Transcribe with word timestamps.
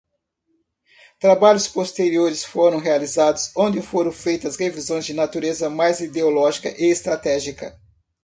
Trabalhos 1.19 1.67
posteriores 1.67 2.43
foram 2.43 2.79
realizados 2.79 3.51
onde 3.55 3.83
foram 3.83 4.11
feitas 4.11 4.55
revisões 4.55 5.05
de 5.05 5.13
natureza 5.13 5.69
mais 5.69 5.99
ideológica 5.99 6.69
e 6.75 6.87
estratégica. 6.89 7.79